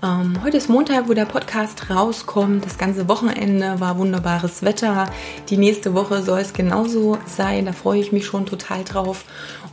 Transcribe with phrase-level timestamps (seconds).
[0.00, 2.64] Ähm, heute ist Montag, wo der Podcast rauskommt.
[2.64, 5.10] Das ganze Wochenende war wunderbares Wetter.
[5.48, 7.66] Die nächste Woche soll es genauso sein.
[7.66, 9.24] Da freue ich mich schon total drauf.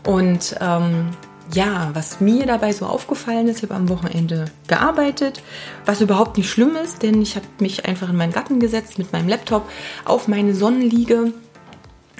[0.03, 1.09] Und ähm,
[1.53, 5.43] ja, was mir dabei so aufgefallen ist, ich habe am Wochenende gearbeitet,
[5.85, 9.13] was überhaupt nicht schlimm ist, denn ich habe mich einfach in meinen Garten gesetzt mit
[9.13, 9.69] meinem Laptop
[10.05, 11.33] auf meine Sonnenliege,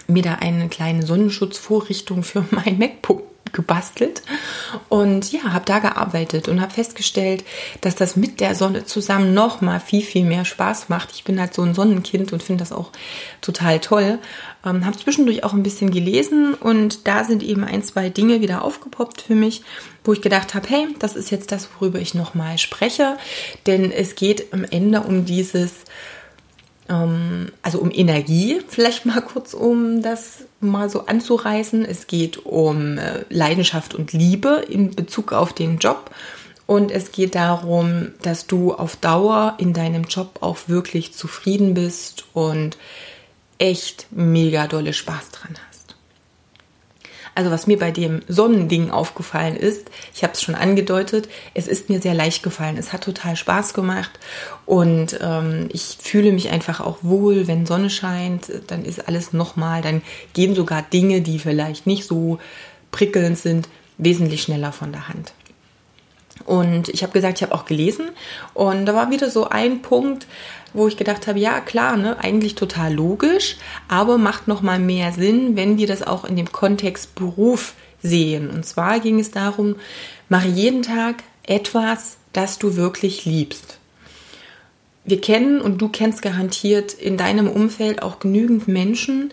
[0.07, 4.21] mir da eine kleine Sonnenschutzvorrichtung für mein MacBook gebastelt
[4.89, 7.43] und ja, habe da gearbeitet und habe festgestellt,
[7.81, 11.11] dass das mit der Sonne zusammen noch mal viel viel mehr Spaß macht.
[11.13, 12.91] Ich bin halt so ein Sonnenkind und finde das auch
[13.41, 14.19] total toll.
[14.65, 18.63] Ähm, habe zwischendurch auch ein bisschen gelesen und da sind eben ein zwei Dinge wieder
[18.63, 19.63] aufgepoppt für mich,
[20.03, 23.17] wo ich gedacht habe, hey, das ist jetzt das, worüber ich noch mal spreche,
[23.65, 25.71] denn es geht am Ende um dieses
[27.75, 31.83] also um Energie, vielleicht mal kurz, um das mal so anzureißen.
[31.83, 36.11] Es geht um äh, Leidenschaft und Liebe in Bezug auf den Job.
[36.67, 42.25] Und es geht darum, dass du auf Dauer in deinem Job auch wirklich zufrieden bist
[42.33, 42.77] und
[43.59, 45.74] echt mega dolle Spaß dran hast.
[47.35, 51.89] Also was mir bei dem Sonnending aufgefallen ist, ich habe es schon angedeutet, es ist
[51.89, 52.77] mir sehr leicht gefallen.
[52.77, 54.11] Es hat total Spaß gemacht
[54.65, 58.49] und ähm, ich fühle mich einfach auch wohl, wenn Sonne scheint.
[58.67, 60.01] Dann ist alles nochmal, dann
[60.33, 62.39] gehen sogar Dinge, die vielleicht nicht so
[62.91, 65.33] prickelnd sind, wesentlich schneller von der Hand.
[66.45, 68.09] Und ich habe gesagt, ich habe auch gelesen
[68.53, 70.27] und da war wieder so ein Punkt,
[70.73, 75.11] wo ich gedacht habe, ja klar, ne, eigentlich total logisch, aber macht noch mal mehr
[75.11, 78.49] Sinn, wenn wir das auch in dem Kontext Beruf sehen.
[78.49, 79.77] Und zwar ging es darum,
[80.29, 83.77] mache jeden Tag etwas, das du wirklich liebst.
[85.07, 89.31] Wir kennen und du kennst garantiert in deinem Umfeld auch genügend Menschen,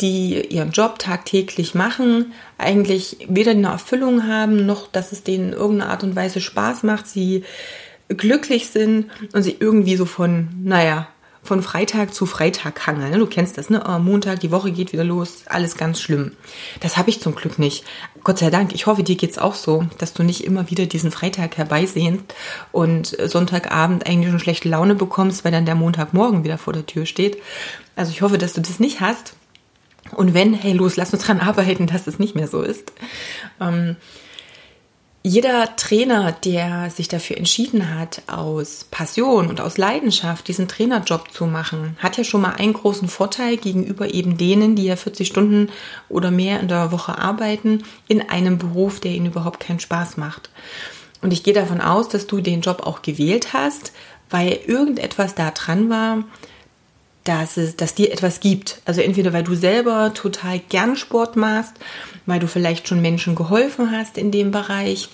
[0.00, 5.52] die ihren Job tagtäglich machen, eigentlich weder eine Erfüllung haben, noch dass es denen in
[5.52, 7.44] irgendeiner Art und Weise Spaß macht, sie
[8.08, 11.08] glücklich sind und sie irgendwie so von, naja,
[11.44, 13.10] von Freitag zu Freitag hangeln.
[13.10, 13.18] Ne?
[13.18, 13.82] Du kennst das, ne?
[13.86, 16.32] Oh, Montag, die Woche geht wieder los, alles ganz schlimm.
[16.80, 17.84] Das habe ich zum Glück nicht.
[18.22, 18.72] Gott sei Dank.
[18.72, 22.32] Ich hoffe, dir geht's auch so, dass du nicht immer wieder diesen Freitag herbeisehnst
[22.70, 27.06] und Sonntagabend eigentlich schon schlechte Laune bekommst, weil dann der Montagmorgen wieder vor der Tür
[27.06, 27.38] steht.
[27.96, 29.34] Also ich hoffe, dass du das nicht hast.
[30.10, 32.92] Und wenn, hey, los, lass uns dran arbeiten, dass es nicht mehr so ist.
[33.60, 33.96] Ähm,
[35.24, 41.46] jeder Trainer, der sich dafür entschieden hat, aus Passion und aus Leidenschaft diesen Trainerjob zu
[41.46, 45.70] machen, hat ja schon mal einen großen Vorteil gegenüber eben denen, die ja 40 Stunden
[46.08, 50.50] oder mehr in der Woche arbeiten, in einem Beruf, der ihnen überhaupt keinen Spaß macht.
[51.20, 53.92] Und ich gehe davon aus, dass du den Job auch gewählt hast,
[54.28, 56.24] weil irgendetwas da dran war,
[57.24, 58.80] dass es, dass dir etwas gibt.
[58.84, 61.74] Also entweder weil du selber total gern Sport machst,
[62.26, 65.08] weil du vielleicht schon Menschen geholfen hast in dem Bereich.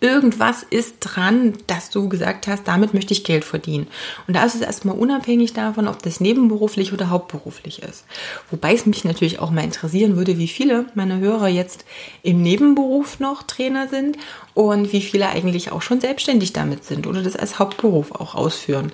[0.00, 3.88] Irgendwas ist dran, dass du gesagt hast, damit möchte ich Geld verdienen.
[4.28, 8.04] Und da ist es erstmal unabhängig davon, ob das nebenberuflich oder hauptberuflich ist.
[8.48, 11.84] Wobei es mich natürlich auch mal interessieren würde, wie viele meiner Hörer jetzt
[12.22, 14.18] im Nebenberuf noch Trainer sind
[14.54, 18.92] und wie viele eigentlich auch schon selbstständig damit sind oder das als Hauptberuf auch ausführen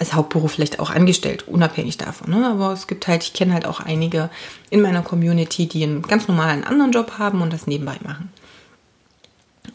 [0.00, 2.30] als Hauptberuf vielleicht auch angestellt, unabhängig davon.
[2.30, 2.48] Ne?
[2.48, 4.30] Aber es gibt halt, ich kenne halt auch einige
[4.70, 8.32] in meiner Community, die einen ganz normalen anderen Job haben und das nebenbei machen.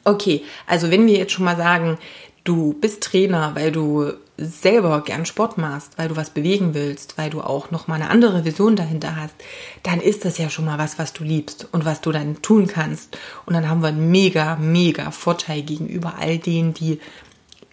[0.04, 2.00] Okay, also wenn wir jetzt schon mal sagen,
[2.44, 7.30] du bist Trainer, weil du selber gern Sport machst, weil du was bewegen willst, weil
[7.30, 9.36] du auch noch mal eine andere Vision dahinter hast,
[9.84, 12.66] dann ist das ja schon mal was, was du liebst und was du dann tun
[12.66, 13.16] kannst.
[13.46, 17.00] Und dann haben wir einen mega, mega Vorteil gegenüber all denen, die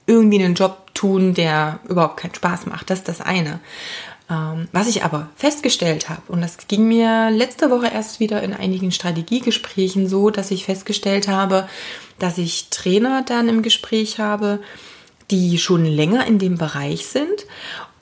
[0.07, 2.91] irgendwie einen Job tun, der überhaupt keinen Spaß macht.
[2.91, 3.61] Das ist das eine.
[4.31, 8.53] Ähm, was ich aber festgestellt habe, und das ging mir letzte Woche erst wieder in
[8.53, 11.69] einigen Strategiegesprächen so, dass ich festgestellt habe,
[12.19, 14.61] dass ich Trainer dann im Gespräch habe,
[15.31, 17.47] die schon länger in dem Bereich sind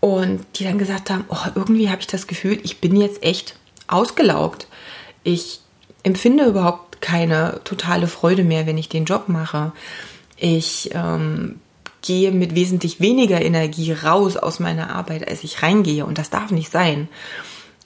[0.01, 3.57] und die dann gesagt haben, oh, irgendwie habe ich das Gefühl, ich bin jetzt echt
[3.87, 4.67] ausgelaugt.
[5.23, 5.61] Ich
[6.03, 9.73] empfinde überhaupt keine totale Freude mehr, wenn ich den Job mache.
[10.37, 11.61] Ich ähm,
[12.03, 16.07] gehe mit wesentlich weniger Energie raus aus meiner Arbeit, als ich reingehe.
[16.07, 17.09] Und das darf nicht sein.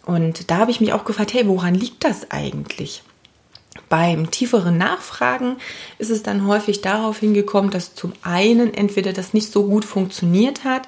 [0.04, 3.02] Und da habe ich mich auch gefragt, hey, woran liegt das eigentlich?
[3.88, 5.56] Beim tieferen Nachfragen
[5.98, 10.64] ist es dann häufig darauf hingekommen, dass zum einen entweder das nicht so gut funktioniert
[10.64, 10.82] hat,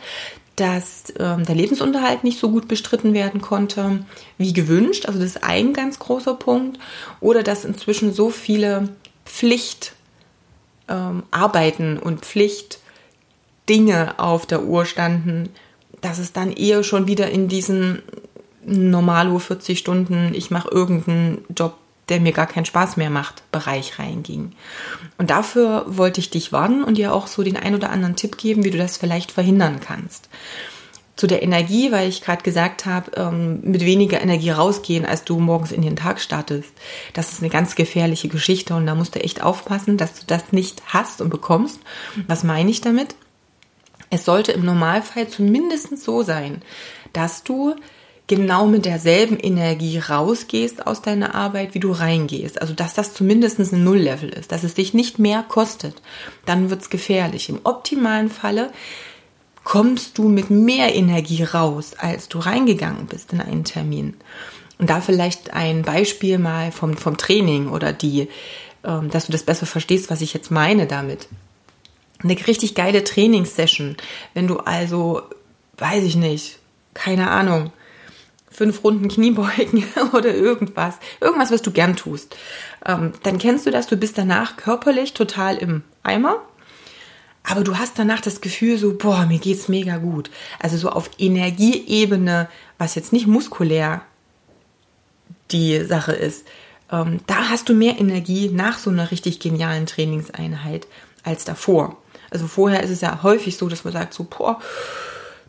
[0.57, 4.05] dass ähm, der Lebensunterhalt nicht so gut bestritten werden konnte
[4.39, 5.07] wie gewünscht.
[5.07, 6.79] Also das ist ein ganz großer Punkt.
[7.21, 8.89] Oder dass inzwischen so viele
[9.27, 12.25] Pflichtarbeiten ähm, und
[13.67, 15.51] Pflichtdinge auf der Uhr standen,
[16.01, 18.03] dass es dann eher schon wieder in diesen
[18.65, 21.75] Normalo 40 Stunden, ich mache irgendeinen Job,
[22.09, 24.53] der mir gar keinen Spaß mehr macht, Bereich reinging.
[25.19, 28.39] Und dafür wollte ich dich warnen und dir auch so den ein oder anderen Tipp
[28.39, 30.29] geben, wie du das vielleicht verhindern kannst.
[31.17, 35.39] Zu der Energie, weil ich gerade gesagt habe, ähm, mit weniger Energie rausgehen, als du
[35.41, 36.71] morgens in den Tag startest.
[37.15, 40.53] Das ist eine ganz gefährliche Geschichte und da musst du echt aufpassen, dass du das
[40.53, 41.81] nicht hast und bekommst.
[42.29, 43.17] Was meine ich damit?
[44.11, 46.63] Es sollte im Normalfall zumindest so sein,
[47.13, 47.75] dass du
[48.27, 52.61] genau mit derselben Energie rausgehst aus deiner Arbeit, wie du reingehst.
[52.61, 56.03] Also dass das zumindest ein Nulllevel ist, dass es dich nicht mehr kostet.
[56.45, 57.49] Dann wird es gefährlich.
[57.49, 58.73] Im optimalen Falle
[59.65, 64.15] kommst du mit mehr Energie raus, als du reingegangen bist in einen Termin.
[64.79, 68.29] Und da vielleicht ein Beispiel mal vom, vom Training oder die,
[68.85, 71.29] ähm, dass du das besser verstehst, was ich jetzt meine damit.
[72.29, 73.97] Eine richtig geile Trainingssession,
[74.35, 75.23] wenn du also,
[75.79, 76.59] weiß ich nicht,
[76.95, 77.73] keine Ahnung,
[78.51, 82.37] fünf Runden Kniebeugen oder irgendwas, irgendwas, was du gern tust,
[82.85, 86.43] ähm, dann kennst du das, du bist danach körperlich total im Eimer,
[87.45, 90.31] aber du hast danach das Gefühl so, boah, mir geht's mega gut.
[90.59, 94.01] Also so auf Energieebene, was jetzt nicht muskulär
[95.53, 96.45] die Sache ist,
[96.91, 100.87] ähm, da hast du mehr Energie nach so einer richtig genialen Trainingseinheit
[101.23, 101.97] als davor.
[102.31, 104.59] Also vorher ist es ja häufig so, dass man sagt so, boah,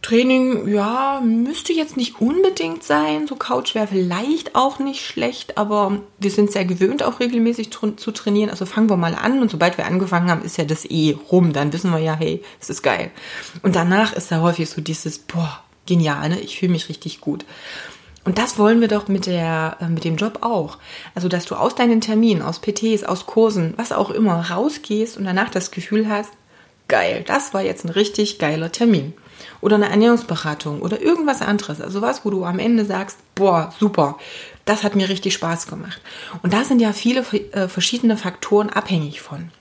[0.02, 3.28] Training, ja, müsste jetzt nicht unbedingt sein.
[3.28, 8.12] So Couch wäre vielleicht auch nicht schlecht, aber wir sind sehr gewöhnt, auch regelmäßig zu
[8.12, 8.50] trainieren.
[8.50, 11.52] Also fangen wir mal an und sobald wir angefangen haben, ist ja das eh rum.
[11.52, 13.12] Dann wissen wir ja, hey, es ist geil.
[13.64, 16.40] Und danach ist da häufig so dieses, boah, genial, ne?
[16.40, 17.44] Ich fühle mich richtig gut.
[18.24, 20.78] Und das wollen wir doch mit, der, äh, mit dem Job auch.
[21.16, 25.24] Also, dass du aus deinen Terminen, aus PTs, aus Kursen, was auch immer, rausgehst und
[25.24, 26.32] danach das Gefühl hast,
[26.88, 29.14] geil, das war jetzt ein richtig geiler Termin
[29.62, 31.82] oder eine Ernährungsberatung oder irgendwas anderes.
[31.82, 34.18] Also was, wo du am Ende sagst, boah, super,
[34.66, 36.02] das hat mir richtig Spaß gemacht.
[36.44, 39.52] Und da sind ja viele äh, verschiedene Faktoren abhängig von.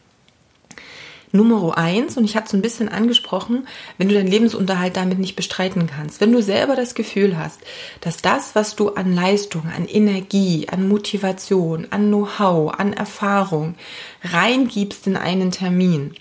[1.33, 3.67] Nummer eins, und ich hatte es ein bisschen angesprochen,
[3.99, 7.61] wenn du deinen Lebensunterhalt damit nicht bestreiten kannst, wenn du selber das Gefühl hast,
[8.01, 13.75] dass das, was du an Leistung, an Energie, an Motivation, an Know-how, an Erfahrung
[14.23, 16.15] reingibst in einen Termin,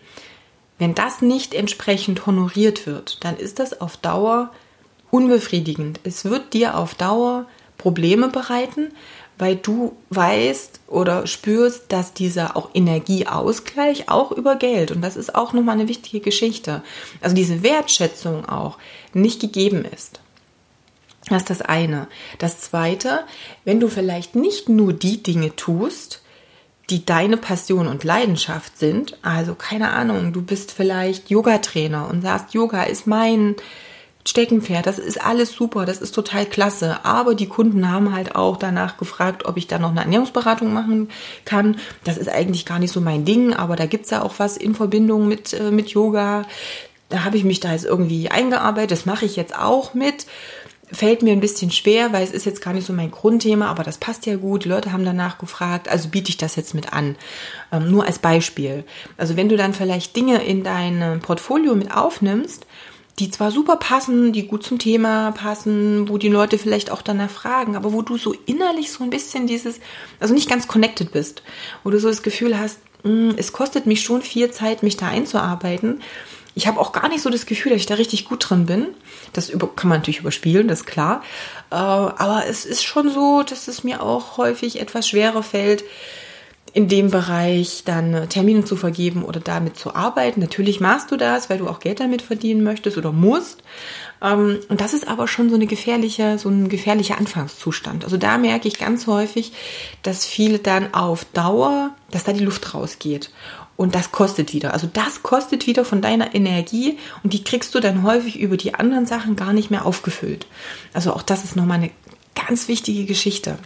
[0.77, 4.51] wenn das nicht entsprechend honoriert wird, dann ist das auf Dauer
[5.12, 6.00] unbefriedigend.
[6.04, 7.45] Es wird dir auf Dauer
[7.77, 8.92] Probleme bereiten,
[9.38, 15.36] weil du weißt oder spürst, dass dieser auch Energieausgleich auch über Geld, und das ist
[15.36, 16.83] auch nochmal eine wichtige Geschichte,
[17.21, 18.78] also diese Wertschätzung auch
[19.13, 20.19] nicht gegeben ist.
[21.30, 22.07] Das ist das eine.
[22.38, 23.24] Das zweite,
[23.63, 26.21] wenn du vielleicht nicht nur die Dinge tust,
[26.90, 29.18] die deine Passion und Leidenschaft sind.
[29.22, 33.56] Also keine Ahnung, du bist vielleicht Yoga-Trainer und sagst, Yoga ist mein
[34.28, 37.06] Steckenpferd, das ist alles super, das ist total klasse.
[37.06, 41.10] Aber die Kunden haben halt auch danach gefragt, ob ich da noch eine Ernährungsberatung machen
[41.46, 41.78] kann.
[42.04, 44.74] Das ist eigentlich gar nicht so mein Ding, aber da gibt's ja auch was in
[44.74, 46.44] Verbindung mit, äh, mit Yoga.
[47.10, 50.26] Da habe ich mich da jetzt irgendwie eingearbeitet, das mache ich jetzt auch mit
[50.95, 53.83] fällt mir ein bisschen schwer, weil es ist jetzt gar nicht so mein Grundthema, aber
[53.83, 54.66] das passt ja gut.
[54.66, 57.16] Die Leute haben danach gefragt, also biete ich das jetzt mit an.
[57.71, 58.83] Ähm, nur als Beispiel.
[59.18, 62.66] Also wenn du dann vielleicht Dinge in dein Portfolio mit aufnimmst,
[63.19, 67.30] die zwar super passen, die gut zum Thema passen, wo die Leute vielleicht auch danach
[67.30, 69.80] fragen, aber wo du so innerlich so ein bisschen dieses,
[70.19, 71.42] also nicht ganz connected bist,
[71.83, 75.07] wo du so das Gefühl hast, hm, es kostet mich schon viel Zeit, mich da
[75.07, 76.02] einzuarbeiten
[76.56, 78.88] ich habe auch gar nicht so das Gefühl, dass ich da richtig gut drin bin.
[79.33, 81.21] Das kann man natürlich überspielen, das ist klar.
[81.69, 85.83] Äh, aber es ist schon so, dass es mir auch häufig etwas schwerer fällt,
[86.74, 90.42] in dem Bereich dann Termine zu vergeben oder damit zu arbeiten.
[90.42, 93.64] Natürlich machst du das, weil du auch Geld damit verdienen möchtest oder musst.
[94.21, 98.04] Ähm, und das ist aber schon so eine gefährliche, so ein gefährlicher Anfangszustand.
[98.04, 99.54] Also da merke ich ganz häufig,
[100.04, 103.30] dass viele dann auf Dauer, dass da die Luft rausgeht.
[103.78, 104.74] Und das kostet wieder.
[104.74, 108.74] Also das kostet wieder von deiner Energie und die kriegst du dann häufig über die
[108.74, 110.48] anderen Sachen gar nicht mehr aufgefüllt.
[110.94, 111.92] Also auch das ist nochmal eine
[112.36, 113.58] ganz wichtige Geschichte.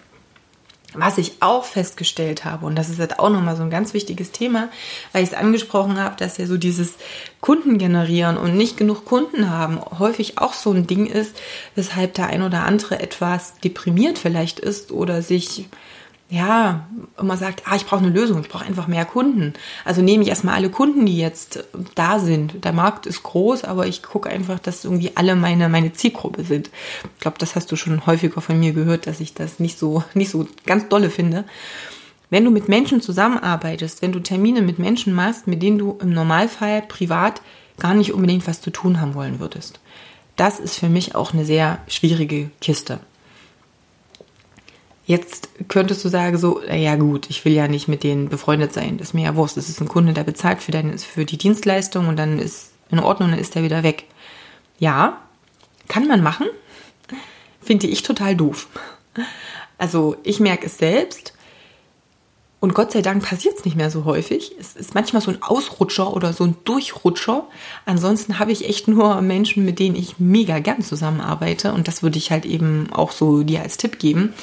[0.96, 4.32] Was ich auch festgestellt habe, und das ist halt auch nochmal so ein ganz wichtiges
[4.32, 4.70] Thema,
[5.12, 6.94] weil ich es angesprochen habe, dass ja so dieses
[7.42, 11.40] Kunden generieren und nicht genug Kunden haben häufig auch so ein Ding ist,
[11.76, 15.68] weshalb der ein oder andere etwas deprimiert vielleicht ist oder sich
[16.32, 16.88] ja,
[17.20, 19.54] immer sagt, ah, ich brauche eine Lösung, ich brauche einfach mehr Kunden.
[19.84, 21.64] Also nehme ich erstmal alle Kunden, die jetzt
[21.96, 22.64] da sind.
[22.64, 26.70] Der Markt ist groß, aber ich gucke einfach, dass irgendwie alle meine, meine Zielgruppe sind.
[27.16, 30.04] Ich glaube, das hast du schon häufiger von mir gehört, dass ich das nicht so,
[30.14, 31.46] nicht so ganz dolle finde.
[32.30, 36.14] Wenn du mit Menschen zusammenarbeitest, wenn du Termine mit Menschen machst, mit denen du im
[36.14, 37.42] Normalfall privat
[37.80, 39.80] gar nicht unbedingt was zu tun haben wollen würdest.
[40.36, 43.00] Das ist für mich auch eine sehr schwierige Kiste.
[45.10, 49.00] Jetzt könntest du sagen so, ja gut, ich will ja nicht mit denen befreundet sein.
[49.00, 49.58] Das ist mir ja Wurst.
[49.58, 53.00] Das ist ein Kunde, der bezahlt für, deine, für die Dienstleistung und dann ist in
[53.00, 54.04] Ordnung, dann ist der wieder weg.
[54.78, 55.20] Ja,
[55.88, 56.46] kann man machen.
[57.60, 58.68] Finde ich total doof.
[59.80, 61.34] Also ich merke es selbst.
[62.60, 64.52] Und Gott sei Dank passiert es nicht mehr so häufig.
[64.60, 67.48] Es ist manchmal so ein Ausrutscher oder so ein Durchrutscher.
[67.88, 71.74] Ansonsten habe ich echt nur Menschen, mit denen ich mega gern zusammenarbeite.
[71.74, 74.36] Und das würde ich halt eben auch so dir als Tipp geben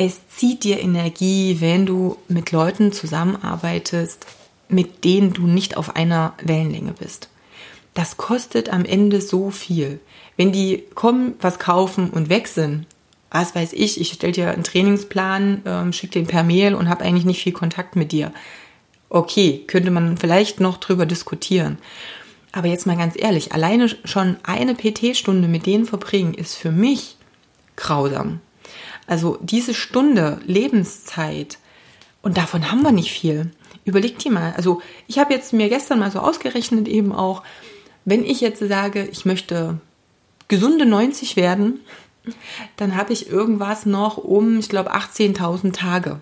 [0.00, 4.24] es zieht dir Energie, wenn du mit Leuten zusammenarbeitest,
[4.70, 7.28] mit denen du nicht auf einer Wellenlänge bist.
[7.92, 10.00] Das kostet am Ende so viel.
[10.38, 12.86] Wenn die kommen, was kaufen und weg sind,
[13.30, 17.04] was weiß ich, ich stelle dir einen Trainingsplan, ähm, schicke den per Mail und habe
[17.04, 18.32] eigentlich nicht viel Kontakt mit dir.
[19.10, 21.76] Okay, könnte man vielleicht noch drüber diskutieren.
[22.52, 27.18] Aber jetzt mal ganz ehrlich, alleine schon eine PT-Stunde mit denen verbringen, ist für mich
[27.76, 28.40] grausam.
[29.06, 31.58] Also diese Stunde Lebenszeit,
[32.22, 33.50] und davon haben wir nicht viel.
[33.84, 34.52] Überleg dir mal.
[34.56, 37.42] Also ich habe jetzt mir gestern mal so ausgerechnet eben auch,
[38.04, 39.80] wenn ich jetzt sage, ich möchte
[40.48, 41.80] gesunde 90 werden,
[42.76, 46.20] dann habe ich irgendwas noch um, ich glaube, 18.000 Tage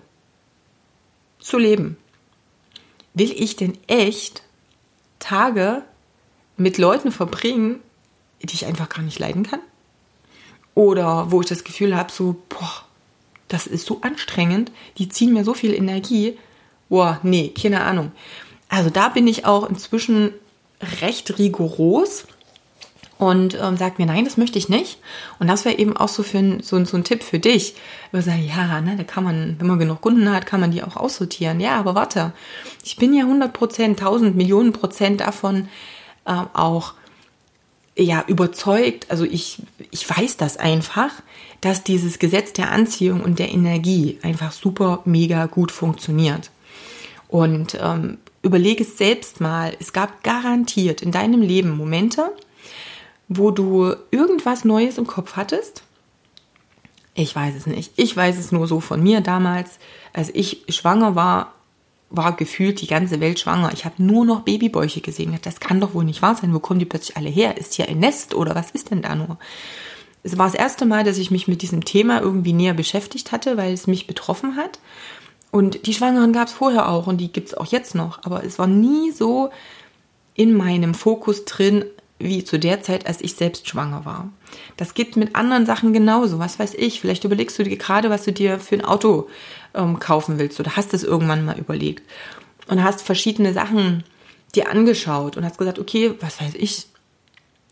[1.39, 1.97] zu leben.
[3.13, 4.43] Will ich denn echt
[5.19, 5.83] Tage
[6.57, 7.81] mit Leuten verbringen,
[8.41, 9.59] die ich einfach gar nicht leiden kann?
[10.79, 12.85] Oder wo ich das Gefühl habe, so, boah,
[13.49, 16.37] das ist so anstrengend, die ziehen mir so viel Energie.
[16.87, 18.13] Boah, nee, keine Ahnung.
[18.69, 20.31] Also da bin ich auch inzwischen
[21.01, 22.27] recht rigoros
[23.17, 24.99] und ähm, sagt mir, nein, das möchte ich nicht.
[25.37, 27.75] Und das wäre eben auch so, für, so, so ein Tipp für dich.
[28.13, 30.81] Wir sagen, ja, ne, da kann man, wenn man genug Kunden hat, kann man die
[30.81, 31.59] auch aussortieren.
[31.59, 32.31] Ja, aber warte,
[32.85, 35.67] ich bin ja 100 Prozent, 1000 Millionen Prozent davon
[36.23, 36.93] äh, auch
[38.03, 41.11] ja überzeugt, also ich, ich weiß das einfach,
[41.61, 46.51] dass dieses Gesetz der Anziehung und der Energie einfach super, mega gut funktioniert.
[47.27, 52.31] Und ähm, überlege es selbst mal, es gab garantiert in deinem Leben Momente,
[53.27, 55.83] wo du irgendwas Neues im Kopf hattest.
[57.13, 57.91] Ich weiß es nicht.
[57.97, 59.79] Ich weiß es nur so von mir damals,
[60.13, 61.53] als ich schwanger war,
[62.09, 63.71] war gefühlt die ganze Welt schwanger.
[63.73, 65.37] Ich habe nur noch Babybäuche gesehen.
[65.43, 66.53] Das kann doch wohl nicht wahr sein.
[66.53, 67.57] Wo kommen die plötzlich alle her?
[67.57, 69.37] Ist hier ein Nest oder was ist denn da nur?
[70.23, 73.57] Es war das erste Mal, dass ich mich mit diesem Thema irgendwie näher beschäftigt hatte,
[73.57, 74.79] weil es mich betroffen hat.
[75.51, 78.23] Und die Schwangeren gab es vorher auch und die gibt es auch jetzt noch.
[78.23, 79.49] Aber es war nie so
[80.33, 81.85] in meinem Fokus drin,
[82.19, 84.29] wie zu der Zeit, als ich selbst schwanger war.
[84.77, 86.37] Das geht mit anderen Sachen genauso.
[86.37, 86.99] Was weiß ich?
[86.99, 89.29] Vielleicht überlegst du dir gerade, was du dir für ein Auto
[89.73, 92.03] ähm, kaufen willst oder hast es irgendwann mal überlegt
[92.67, 94.03] und hast verschiedene Sachen
[94.55, 96.87] dir angeschaut und hast gesagt, okay, was weiß ich?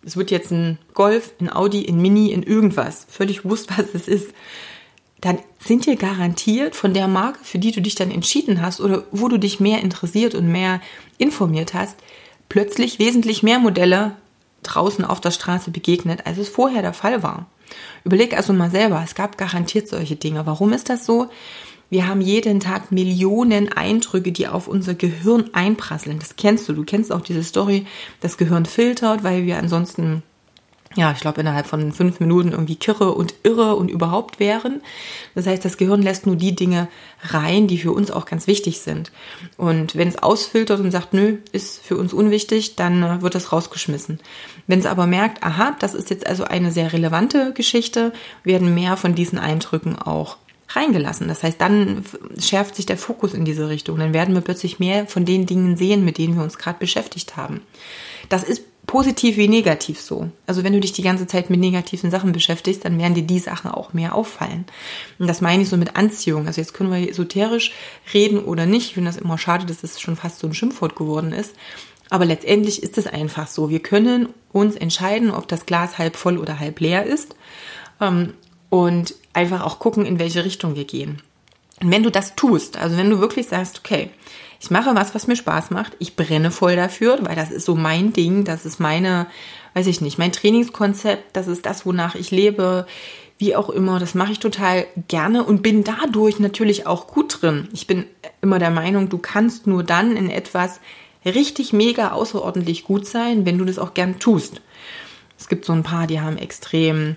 [0.05, 3.05] Es wird jetzt ein Golf, ein Audi, ein Mini, in irgendwas.
[3.09, 4.29] Völlig wurscht, was es ist.
[5.21, 9.03] Dann sind dir garantiert von der Marke, für die du dich dann entschieden hast oder
[9.11, 10.79] wo du dich mehr interessiert und mehr
[11.17, 11.97] informiert hast,
[12.49, 14.15] plötzlich wesentlich mehr Modelle
[14.63, 17.47] draußen auf der Straße begegnet, als es vorher der Fall war.
[18.03, 20.45] Überleg also mal selber, es gab garantiert solche Dinge.
[20.45, 21.29] Warum ist das so?
[21.89, 26.19] Wir haben jeden Tag Millionen Eindrücke, die auf unser Gehirn einprasseln.
[26.19, 26.73] Das kennst du.
[26.73, 27.85] Du kennst auch diese Story,
[28.19, 30.23] das Gehirn filtert, weil wir ansonsten
[30.97, 34.81] ja, ich glaube, innerhalb von fünf Minuten irgendwie kirre und irre und überhaupt wären.
[35.35, 36.87] Das heißt, das Gehirn lässt nur die Dinge
[37.21, 39.11] rein, die für uns auch ganz wichtig sind.
[39.57, 43.51] Und wenn es ausfiltert und sagt, nö, ist für uns unwichtig, dann äh, wird das
[43.51, 44.19] rausgeschmissen.
[44.65, 48.11] Wenn es aber merkt, aha, das ist jetzt also eine sehr relevante Geschichte,
[48.43, 50.37] werden mehr von diesen Eindrücken auch
[50.69, 51.27] reingelassen.
[51.27, 52.03] Das heißt, dann
[52.39, 53.97] schärft sich der Fokus in diese Richtung.
[53.99, 57.37] Dann werden wir plötzlich mehr von den Dingen sehen, mit denen wir uns gerade beschäftigt
[57.37, 57.61] haben.
[58.29, 60.29] Das ist positiv wie negativ so.
[60.47, 63.39] Also wenn du dich die ganze Zeit mit negativen Sachen beschäftigst, dann werden dir die
[63.39, 64.65] Sachen auch mehr auffallen.
[65.19, 66.47] Und das meine ich so mit Anziehung.
[66.47, 67.73] Also jetzt können wir esoterisch
[68.13, 68.87] reden oder nicht.
[68.87, 71.53] Ich finde das immer schade, dass das schon fast so ein Schimpfwort geworden ist.
[72.09, 73.69] Aber letztendlich ist es einfach so.
[73.69, 77.35] Wir können uns entscheiden, ob das Glas halb voll oder halb leer ist.
[78.69, 81.21] Und einfach auch gucken, in welche Richtung wir gehen.
[81.81, 84.09] Und wenn du das tust, also wenn du wirklich sagst, okay,
[84.59, 85.93] ich mache was, was mir Spaß macht.
[85.99, 88.43] Ich brenne voll dafür, weil das ist so mein Ding.
[88.43, 89.27] Das ist meine,
[89.75, 91.35] weiß ich nicht, mein Trainingskonzept.
[91.35, 92.87] Das ist das, wonach ich lebe.
[93.37, 93.99] wie auch immer.
[93.99, 97.67] Das mache ich total gerne und bin dadurch natürlich auch gut drin.
[97.71, 98.05] Ich bin
[98.41, 100.79] immer der Meinung, du kannst nur dann in etwas
[101.23, 104.61] richtig mega außerordentlich gut sein, wenn du das auch gern tust.
[105.37, 107.15] Es gibt so ein paar, die haben extrem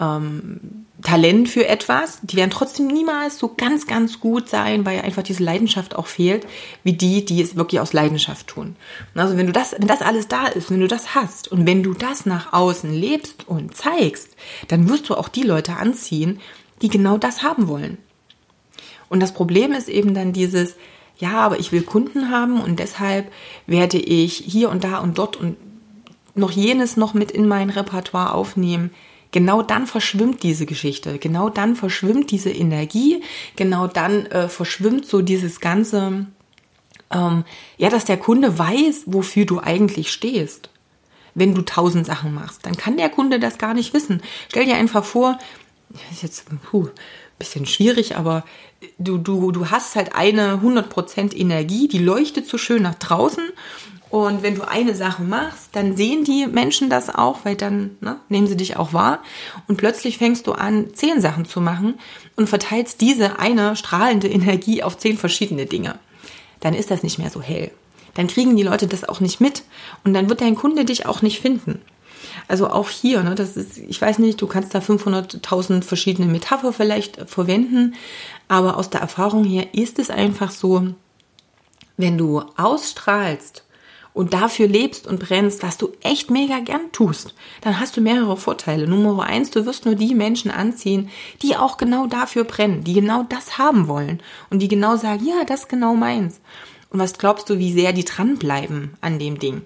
[0.00, 5.22] ähm, Talent für etwas, die werden trotzdem niemals so ganz, ganz gut sein, weil einfach
[5.22, 6.46] diese Leidenschaft auch fehlt,
[6.82, 8.76] wie die, die es wirklich aus Leidenschaft tun.
[9.14, 11.82] Also wenn du das, wenn das alles da ist, wenn du das hast und wenn
[11.82, 14.30] du das nach außen lebst und zeigst,
[14.68, 16.40] dann wirst du auch die Leute anziehen,
[16.80, 17.98] die genau das haben wollen.
[19.08, 20.74] Und das Problem ist eben dann dieses,
[21.18, 23.30] ja, aber ich will Kunden haben und deshalb
[23.66, 25.56] werde ich hier und da und dort und
[26.34, 28.90] noch jenes noch mit in mein Repertoire aufnehmen.
[29.34, 33.20] Genau dann verschwimmt diese Geschichte, genau dann verschwimmt diese Energie,
[33.56, 36.26] genau dann äh, verschwimmt so dieses ganze,
[37.10, 37.44] ähm,
[37.76, 40.70] ja, dass der Kunde weiß, wofür du eigentlich stehst.
[41.34, 44.22] Wenn du tausend Sachen machst, dann kann der Kunde das gar nicht wissen.
[44.48, 45.36] Stell dir einfach vor,
[46.12, 46.90] ist jetzt puh,
[47.36, 48.44] bisschen schwierig, aber
[48.98, 53.50] du, du, du hast halt eine 100% Energie, die leuchtet so schön nach draußen
[54.14, 58.20] und wenn du eine Sache machst, dann sehen die Menschen das auch, weil dann ne,
[58.28, 59.18] nehmen sie dich auch wahr.
[59.66, 61.94] Und plötzlich fängst du an, zehn Sachen zu machen
[62.36, 65.98] und verteilst diese eine strahlende Energie auf zehn verschiedene Dinge.
[66.60, 67.72] Dann ist das nicht mehr so hell.
[68.14, 69.64] Dann kriegen die Leute das auch nicht mit.
[70.04, 71.82] Und dann wird dein Kunde dich auch nicht finden.
[72.46, 76.72] Also auch hier, ne, das ist, ich weiß nicht, du kannst da 500.000 verschiedene Metapher
[76.72, 77.96] vielleicht verwenden,
[78.46, 80.86] aber aus der Erfahrung her ist es einfach so,
[81.96, 83.64] wenn du ausstrahlst,
[84.14, 88.36] und dafür lebst und brennst, was du echt mega gern tust, dann hast du mehrere
[88.36, 88.88] Vorteile.
[88.88, 91.10] Nummer eins, du wirst nur die Menschen anziehen,
[91.42, 95.44] die auch genau dafür brennen, die genau das haben wollen und die genau sagen, ja,
[95.44, 96.40] das ist genau meins.
[96.90, 99.62] Und was glaubst du, wie sehr die dranbleiben an dem Ding?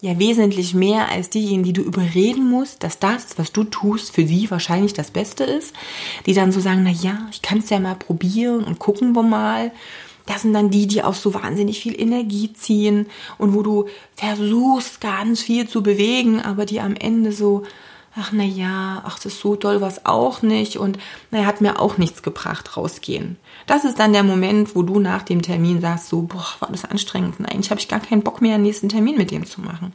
[0.00, 4.24] Ja, wesentlich mehr als diejenigen, die du überreden musst, dass das, was du tust, für
[4.24, 5.74] sie wahrscheinlich das Beste ist.
[6.26, 9.24] Die dann so sagen, na ja, ich kann es ja mal probieren und gucken wir
[9.24, 9.72] mal
[10.28, 13.06] das sind dann die, die auch so wahnsinnig viel Energie ziehen
[13.38, 17.62] und wo du versuchst, ganz viel zu bewegen, aber die am Ende so,
[18.14, 20.98] ach na ja, ach das ist so toll, was auch nicht und
[21.30, 23.36] naja, hat mir auch nichts gebracht, rausgehen.
[23.66, 26.84] Das ist dann der Moment, wo du nach dem Termin sagst, so, boah, war das
[26.84, 29.62] anstrengend und eigentlich habe ich gar keinen Bock mehr, einen nächsten Termin mit dem zu
[29.62, 29.94] machen.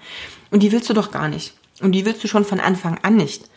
[0.50, 1.54] Und die willst du doch gar nicht.
[1.80, 3.50] Und die willst du schon von Anfang an nicht.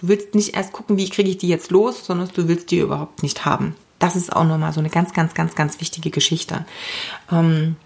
[0.00, 2.78] Du willst nicht erst gucken, wie kriege ich die jetzt los, sondern du willst die
[2.78, 3.76] überhaupt nicht haben.
[3.98, 6.64] Das ist auch nochmal so eine ganz, ganz, ganz, ganz wichtige Geschichte.
[7.30, 7.76] Ähm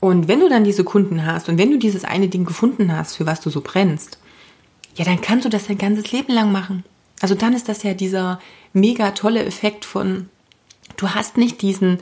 [0.00, 3.16] und wenn du dann diese Kunden hast und wenn du dieses eine Ding gefunden hast,
[3.16, 4.18] für was du so brennst,
[4.96, 6.84] ja, dann kannst du das dein ganzes Leben lang machen.
[7.20, 8.40] Also dann ist das ja dieser
[8.72, 10.30] mega tolle Effekt von,
[10.96, 11.98] du hast nicht diesen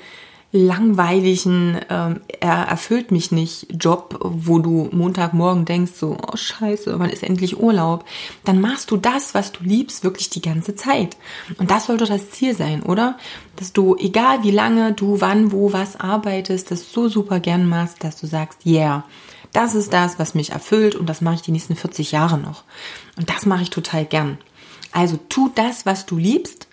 [0.51, 7.11] langweiligen, ähm, er erfüllt mich nicht Job, wo du Montagmorgen denkst, so, oh scheiße, wann
[7.11, 8.07] ist endlich Urlaub?
[8.45, 11.19] Dann machst du das, was du liebst, wirklich die ganze Zeit.
[11.59, 13.19] Und das sollte das Ziel sein, oder?
[13.57, 18.03] Dass du, egal wie lange du wann, wo, was arbeitest, das so super gern machst,
[18.03, 19.05] dass du sagst, yeah,
[19.53, 22.65] das ist das, was mich erfüllt und das mache ich die nächsten 40 Jahre noch.
[23.17, 24.39] Und das mache ich total gern.
[24.93, 26.69] Also tu das, was du liebst,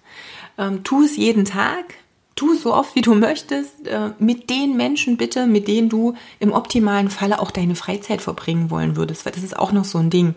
[0.57, 1.95] ähm, tu es jeden Tag,
[2.35, 6.51] tu so oft, wie du möchtest, äh, mit den Menschen bitte, mit denen du im
[6.51, 9.25] optimalen Falle auch deine Freizeit verbringen wollen würdest.
[9.25, 10.35] Weil das ist auch noch so ein Ding.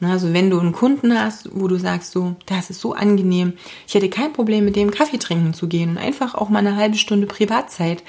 [0.00, 3.54] Also wenn du einen Kunden hast, wo du sagst so, das ist so angenehm,
[3.86, 6.76] ich hätte kein Problem mit dem Kaffee trinken zu gehen und einfach auch mal eine
[6.76, 8.02] halbe Stunde Privatzeit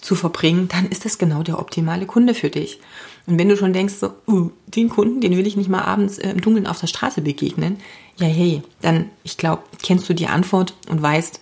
[0.00, 2.80] zu verbringen, dann ist das genau der optimale Kunde für dich.
[3.26, 6.18] Und wenn du schon denkst so, uh, den Kunden, den will ich nicht mal abends
[6.18, 7.78] äh, im Dunkeln auf der Straße begegnen,
[8.16, 11.40] ja hey, dann ich glaube, kennst du die Antwort und weißt,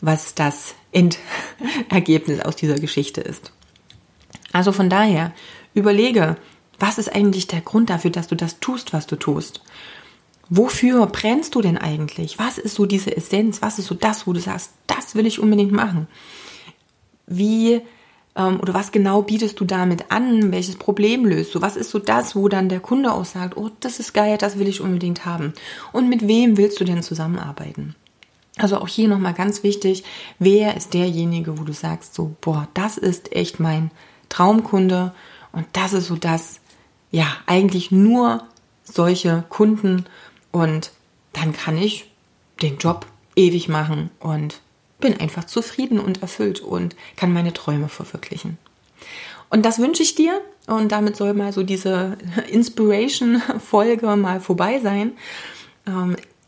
[0.00, 3.52] was das Endergebnis aus dieser Geschichte ist.
[4.52, 5.32] Also von daher,
[5.74, 6.36] überlege,
[6.78, 9.62] was ist eigentlich der Grund dafür, dass du das tust, was du tust?
[10.48, 12.38] Wofür brennst du denn eigentlich?
[12.38, 13.62] Was ist so diese Essenz?
[13.62, 16.08] Was ist so das, wo du sagst, das will ich unbedingt machen?
[17.26, 17.80] Wie
[18.36, 20.52] ähm, oder was genau bietest du damit an?
[20.52, 21.62] Welches Problem löst du?
[21.62, 24.58] Was ist so das, wo dann der Kunde auch sagt, oh, das ist geil, das
[24.58, 25.54] will ich unbedingt haben?
[25.92, 27.94] Und mit wem willst du denn zusammenarbeiten?
[28.58, 30.04] Also auch hier nochmal ganz wichtig,
[30.38, 33.90] wer ist derjenige, wo du sagst, so, boah, das ist echt mein
[34.28, 35.14] Traumkunde
[35.52, 36.60] und das ist so das,
[37.10, 38.46] ja, eigentlich nur
[38.84, 40.04] solche Kunden
[40.50, 40.92] und
[41.32, 42.10] dann kann ich
[42.60, 44.60] den Job ewig machen und
[45.00, 48.58] bin einfach zufrieden und erfüllt und kann meine Träume verwirklichen.
[49.50, 52.16] Und das wünsche ich dir und damit soll mal so diese
[52.50, 55.12] Inspiration-Folge mal vorbei sein.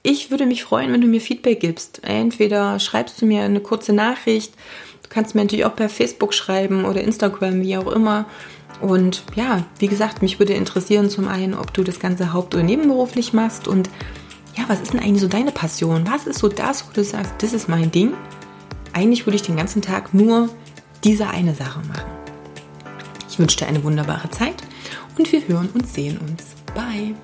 [0.06, 2.00] Ich würde mich freuen, wenn du mir Feedback gibst.
[2.04, 4.52] Entweder schreibst du mir eine kurze Nachricht,
[5.02, 8.26] du kannst mir natürlich auch per Facebook schreiben oder Instagram, wie auch immer.
[8.82, 12.62] Und ja, wie gesagt, mich würde interessieren zum einen, ob du das Ganze haupt- oder
[12.62, 13.88] nebenberuflich machst und
[14.56, 16.06] ja, was ist denn eigentlich so deine Passion?
[16.06, 18.12] Was ist so das, wo du sagst, das ist mein Ding?
[18.92, 20.50] Eigentlich würde ich den ganzen Tag nur
[21.02, 22.10] diese eine Sache machen.
[23.30, 24.62] Ich wünsche dir eine wunderbare Zeit
[25.16, 26.44] und wir hören und sehen uns.
[26.74, 27.14] Bye!